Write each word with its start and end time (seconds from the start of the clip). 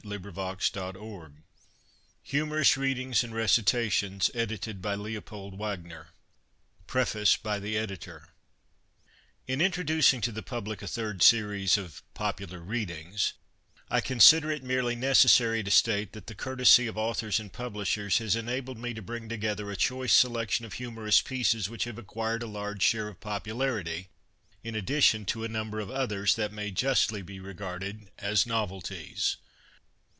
London 0.03 0.29
and 0.35 0.35
New 0.35 0.41
York: 0.41 0.61
FREDERICK 2.23 2.49
WARNE 2.49 2.55
AND 2.57 3.21
CO. 3.21 3.29
1889. 3.29 4.81
LONDON: 4.81 4.81
BRADBURY, 4.81 5.15
AGNEW, 5.15 5.21
& 5.21 5.21
CO., 5.21 5.51
PRINTERS, 6.87 7.35
WHITEFRIARS. 7.43 7.97
PREFACE. 7.97 8.29
In 9.47 9.61
introducing 9.61 10.19
to 10.21 10.31
the 10.31 10.41
public 10.41 10.81
a 10.81 10.87
Third 10.87 11.21
Series 11.21 11.77
of 11.77 12.01
"Popular 12.15 12.59
Readings," 12.61 13.33
I 13.91 14.01
consider 14.01 14.49
it 14.49 14.63
merely 14.63 14.95
necessary 14.95 15.61
to 15.61 15.69
state 15.69 16.13
that 16.13 16.25
the 16.25 16.33
courtesy 16.33 16.87
of 16.87 16.97
authors 16.97 17.39
and 17.39 17.53
publishers 17.53 18.17
has 18.17 18.35
enabled 18.35 18.79
me 18.79 18.95
to 18.95 19.03
bring 19.03 19.29
together 19.29 19.69
a 19.69 19.75
choice 19.75 20.13
selection 20.13 20.65
of 20.65 20.73
humorous 20.73 21.21
pieces 21.21 21.69
which 21.69 21.83
have 21.83 21.99
acquired 21.99 22.41
a 22.41 22.47
large 22.47 22.81
share 22.81 23.07
of 23.07 23.19
popularity, 23.19 24.09
in 24.63 24.73
addition 24.73 25.25
to 25.25 25.43
a 25.43 25.47
number 25.47 25.79
of 25.79 25.91
others 25.91 26.33
that 26.37 26.51
may 26.51 26.71
justly 26.71 27.21
be 27.21 27.39
regarded 27.39 28.09
as 28.17 28.47
novelties. 28.47 29.37